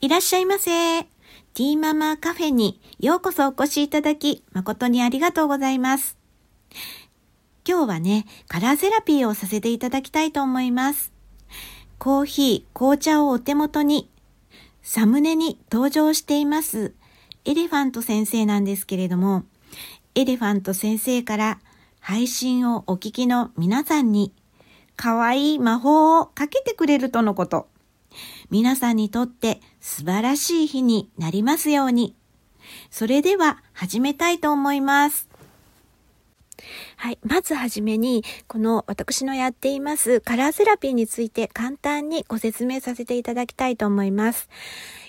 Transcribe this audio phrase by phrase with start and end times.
[0.00, 1.02] いらっしゃいませ。
[1.02, 6.16] ティーママカフェにようこそお越しいただき、誠にありがとうございます。
[7.66, 11.12] 今日はね、カラーセラピーをさせていただきたいと思います。
[11.98, 14.08] コーヒー、紅茶をお手元に、
[14.82, 16.94] サムネに登場しています、
[17.44, 19.42] エレファント先生なんですけれども、
[20.14, 21.58] エレファント先生から
[21.98, 24.32] 配信をお聞きの皆さんに、
[24.94, 27.66] 可愛い魔法をかけてくれるとのこと。
[28.50, 32.14] 皆さんにとって素晴らしい日になりますように。
[32.90, 35.28] それでは始めたいと思います。
[36.96, 37.18] はい。
[37.22, 44.48] まずはじめに、この私のやっていますカラーセラピーについて簡単にご説明させていただきたいと思います。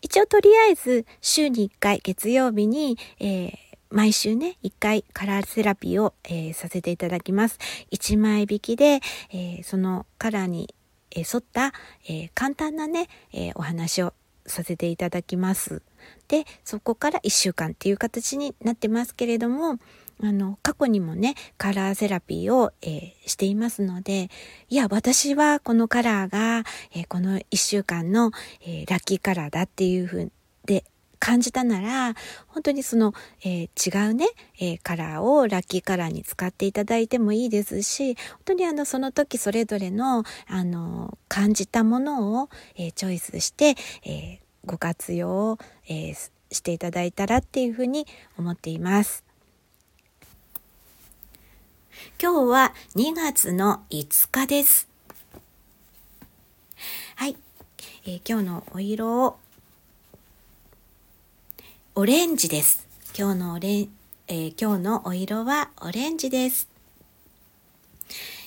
[0.00, 7.58] 一応とりあえず週に1回月曜日に、えー毎週ね、1回カラーセラピーを、えー、させていただきます。
[7.90, 9.00] 1枚引きで、
[9.30, 10.74] えー、そのカラーに、
[11.14, 11.72] え沿った、
[12.08, 14.14] え簡単なね、えお話を
[14.46, 15.82] させていただきます。
[16.28, 19.78] で、そこから1週間っていう形になってますけれども、
[20.22, 24.30] あの、過去にもね、カラーセラピーを、えー、していますので、
[24.68, 26.64] いや、私はこのカラーが、
[26.94, 28.30] えー、この1週間の、
[28.62, 30.32] えー、ラッキーカラーだっていうふう
[30.64, 30.84] で
[31.22, 32.16] 感じたなら、
[32.48, 34.26] 本当にその、えー、違うね、
[34.58, 48.04] えー、カラーをラッキーカラーに使っていただいてもいいですし、本当にあの、その時それぞれの、あの、感じたものを、えー、チョイスして、えご活用を、えしていただいたらっていうふうに
[48.36, 49.24] 思っています。
[52.20, 54.88] 今日は2月の5日です。
[57.14, 57.36] はい。
[58.06, 59.36] え今日のお色を
[61.94, 62.88] オレンジです。
[63.14, 63.88] 今日のオレン、
[64.26, 66.66] えー、今日のお色はオレンジです。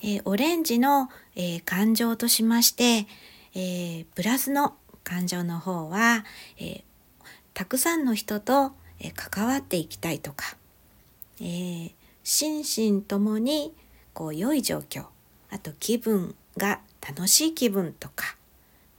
[0.00, 3.08] えー、オレンジの、えー、感情としまして、
[3.56, 6.24] えプラスの感情の方は、
[6.56, 6.84] え
[7.52, 10.56] たくさんの人と、え関わっていきたいとか、
[11.40, 11.90] え
[12.22, 13.74] 心身ともに
[14.14, 15.06] こう良い状況、
[15.50, 18.36] あと気分が楽しい気分とか、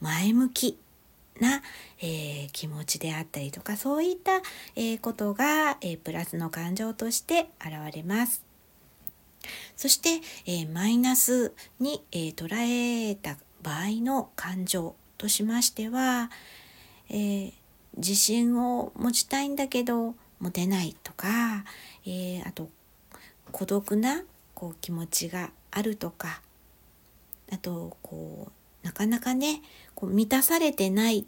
[0.02, 0.78] 前向き
[1.40, 1.62] な、
[2.00, 4.42] えー、気持ちであったりとかそういった、
[4.76, 8.44] えー、ことが、えー、プラスの感情として現れます。
[9.76, 16.30] そして、えマイナスに、え捉えた場合の感情としましては、
[17.10, 17.52] え
[17.96, 21.64] 自信を持ちたいんだけど持てないとか、
[22.06, 22.70] えあと
[23.52, 24.22] 孤独な
[24.54, 26.40] こう気持ちがあるとか
[27.52, 28.52] あとこう
[28.84, 29.62] なかなかね
[29.96, 31.24] こう満たされてないっ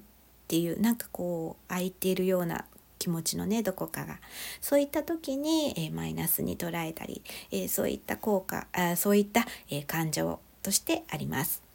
[0.46, 2.66] ていうなんかこう空いているような
[2.98, 4.18] 気持ちのねどこかが
[4.60, 11.66] そういった時に、えー、マイナスに捉えたり、えー、そういった効果あそういった、えー、感情としてあります。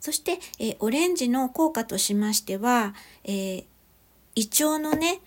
[0.00, 3.64] そして、えオレンジの効果としましては、え
[4.34, 5.20] 胃腸のね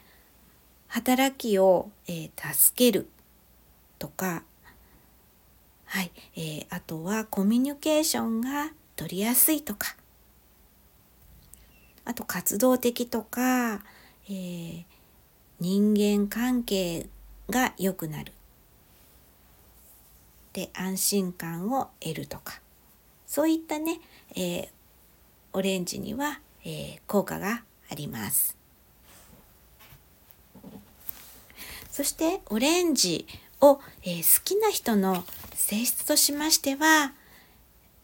[0.87, 3.07] 働きを、え助ける
[3.99, 4.41] とか、
[5.85, 9.95] はいえあとはコミュニケーションが取りやすいとか
[12.05, 13.81] あと活動的とか、
[14.27, 14.83] えー、
[15.59, 17.07] 人間関係
[17.49, 18.31] が良くなる。
[20.51, 22.61] で安心感を得るとか
[23.25, 23.99] そういったね、
[24.35, 24.69] えー、
[25.53, 28.55] オレンジには、えー、効果があります。
[31.89, 33.25] そしてオレンジ
[33.61, 35.23] を、えー、好きな人の
[35.55, 37.13] 性質としましては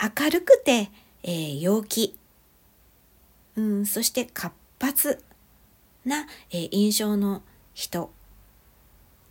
[0.01, 0.89] 明るくて、
[1.23, 2.17] えー、陽気
[3.55, 5.21] うん、そして活発
[6.05, 7.43] な、えー、印象の
[7.73, 8.09] 人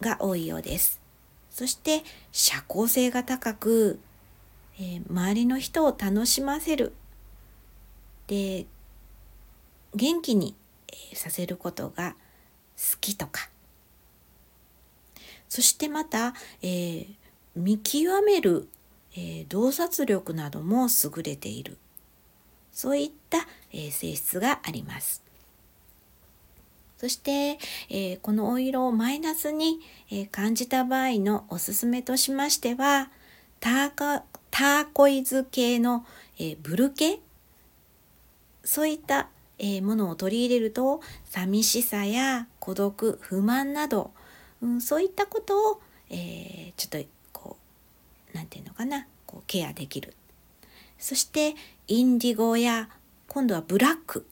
[0.03, 1.01] が多いようです。
[1.51, 3.99] そして社交性が高く、
[4.79, 6.93] えー、周りの人を楽しませる。
[8.27, 8.67] で、
[9.95, 10.55] 元気に、
[11.13, 12.15] え、させることが
[12.77, 13.49] 好きとか。
[15.49, 17.07] そしてまた、えー、
[17.57, 18.69] 見極める、
[19.17, 21.79] え洞察力なども優れている。
[22.73, 25.23] そういった、え性質があります。
[26.97, 29.81] そして、えー、このお色をマイナスに、
[30.11, 33.11] え、感じた場合のおすすめとしましては
[33.61, 36.05] ターターコイズ系の、
[36.39, 37.21] え、ブル系？
[38.65, 39.29] そういった、
[39.59, 44.13] えものを取り入れると寂しさや孤独不満など、
[44.61, 45.81] うん、そういったことを、
[46.11, 47.09] えちょっと
[48.39, 49.09] 何て言うのかな？
[49.27, 50.15] こうケアできる
[50.97, 51.57] そして
[51.89, 52.89] インディゴや
[53.27, 54.27] 今度はブラック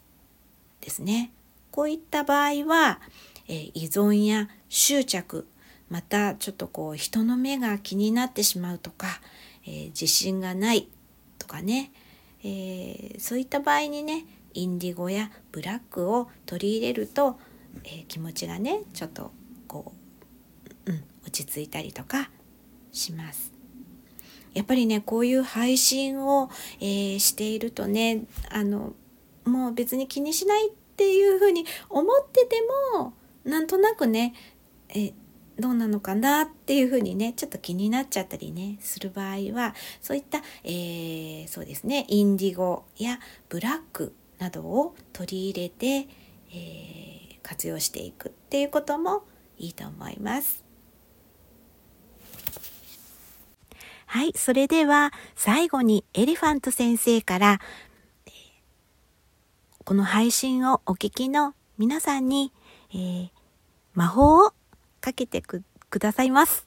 [0.81, 1.33] ですね。
[1.73, 3.01] こういった場合は、
[3.49, 5.47] えー、依存や執着
[5.91, 9.09] またちょっとこう人の目が気になってしまうとか、
[9.67, 10.89] えー、自信がない
[11.39, 11.91] とかね、
[12.43, 14.25] えー、そういった場合にね
[14.55, 17.39] インディゴやブラックを取り入れると、
[17.85, 19.33] えー、気持ちがねちょっと
[19.67, 19.93] こ
[20.87, 22.31] う、うん、落ち着いたりとか
[22.93, 23.56] します。
[24.57, 26.49] やっぱりねこういう配信を、
[26.81, 28.95] えー、しているとねあの
[29.45, 32.57] もう別に気にしないっていうふうに思ってて
[32.95, 33.13] も
[33.45, 34.33] なんとなくね
[34.89, 35.13] え
[35.61, 43.19] どうなのかなっていうふうにねちょっと気になっちゃったりねする場合はそういった、えー、そうですねインディゴや
[43.51, 46.09] ブラックなどを取り入れて、
[46.51, 49.25] えー、活用していくっていうことも
[49.59, 50.66] いいと思います。
[54.07, 57.61] はい、それでは最後にエレファント先生から
[59.85, 62.53] この配信をお聞きの皆さんに、
[62.93, 63.29] えー、
[63.95, 64.53] 魔法を
[65.01, 65.63] かけてく
[65.99, 66.67] ださいます。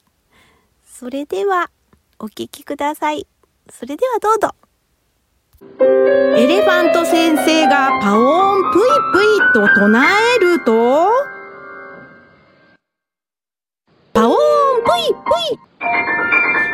[0.84, 1.70] それでは、
[2.18, 3.26] お聞きください。
[3.70, 4.54] それではどうぞ。
[6.36, 8.82] エレファント先生がパオーンプイ
[9.12, 10.04] プイと唱
[10.36, 11.10] えると、
[14.90, 15.58] オーンプイプイ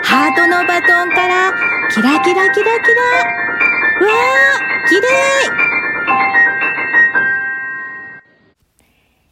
[0.03, 1.53] ハートのバトンから
[1.91, 5.09] キラキラキラキラわー綺麗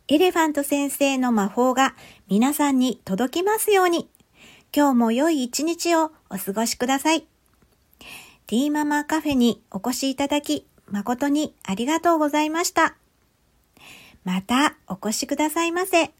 [0.08, 1.94] エレファント先生の魔法が
[2.28, 4.10] 皆さんに届きますように。
[4.76, 7.22] 今日も良い一日をお過ごしください。
[8.46, 12.96] ティーママカフェにお越しいただき誠にありがとうございました。
[14.24, 16.12] またお越しくださいませ。